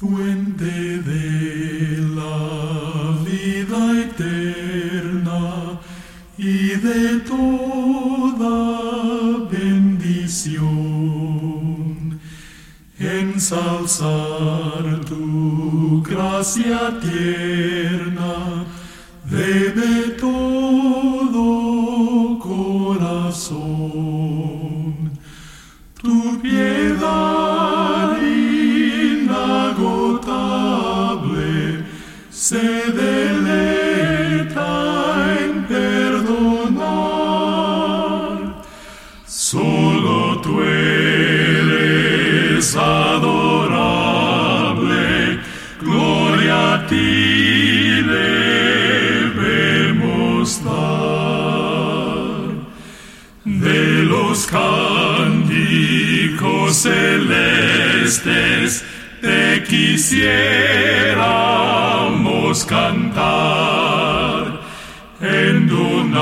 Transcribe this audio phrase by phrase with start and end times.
[0.00, 5.80] Fuente de la vida eterna
[6.38, 8.58] y de toda
[9.50, 10.60] bendición,
[13.00, 18.66] ensalzar tu gracia tierna
[19.28, 21.42] debe todo
[22.38, 23.58] corazón.
[26.00, 27.77] Tu piedad
[32.38, 34.62] se deleita
[35.40, 36.78] en perdonar.
[39.26, 43.80] Solo tú eres adorable,
[45.80, 48.02] gloria a ti
[49.02, 52.52] debemos dar.
[53.44, 58.84] De los cánticos celestes
[59.20, 59.64] te
[62.58, 64.60] quisiéramos cantar,
[65.20, 66.14] endonados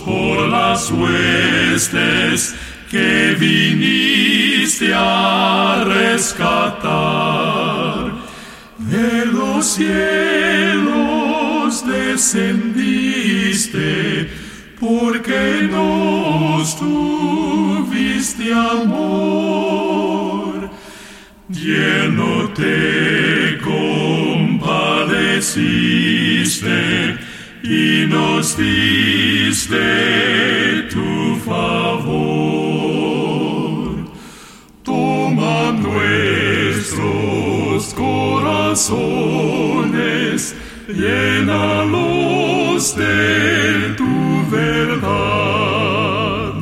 [0.00, 2.54] por las huestes
[2.90, 6.96] que viniste a rescatar.
[8.78, 10.94] De los cielos
[11.86, 13.00] descendiste,
[14.78, 19.56] porque nos tuviste amor.
[21.48, 22.95] Lleno te
[25.56, 27.18] compadeciste
[27.62, 32.16] y nos diste tu favor.
[34.82, 37.04] Toma nuestros
[37.94, 38.96] corazones,
[40.88, 46.52] llénalos de tu verdad,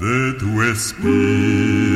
[0.00, 1.95] de tu espíritu